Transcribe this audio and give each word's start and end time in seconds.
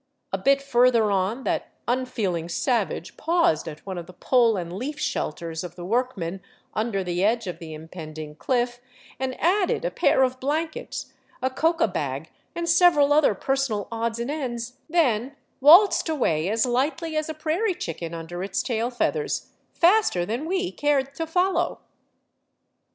A 0.33 0.37
bit 0.39 0.63
further 0.63 1.11
on 1.11 1.43
that 1.43 1.73
unfeeling 1.87 2.49
savage 2.49 3.17
paused 3.17 3.67
at 3.67 3.85
one 3.85 3.99
of 3.99 4.07
the 4.07 4.13
pole 4.13 4.57
and 4.57 4.73
leaf 4.73 4.99
shelters 4.99 5.63
of 5.63 5.75
the 5.75 5.85
workmen 5.85 6.41
under 6.73 7.03
the 7.03 7.23
edge 7.23 7.45
of 7.45 7.59
the 7.59 7.75
impending 7.75 8.33
cliff 8.35 8.79
and 9.19 9.39
added 9.39 9.85
a 9.85 9.91
pair 9.91 10.23
of 10.23 10.39
blankets, 10.39 11.13
a 11.39 11.51
coca 11.51 11.87
bag, 11.87 12.31
and 12.55 12.67
several 12.67 13.13
other 13.13 13.35
personal 13.35 13.87
odds 13.91 14.17
and 14.17 14.31
ends, 14.31 14.79
then 14.89 15.35
waltzed 15.59 16.09
away 16.09 16.49
as 16.49 16.65
lightly 16.65 17.15
as 17.15 17.29
a 17.29 17.35
prairie 17.35 17.75
chicken 17.75 18.15
under 18.15 18.41
its 18.43 18.63
tail 18.63 18.89
feathers— 18.89 19.51
faster 19.71 20.25
than 20.25 20.47
we 20.47 20.71
cared 20.71 21.13
to 21.13 21.27
follow. 21.27 21.79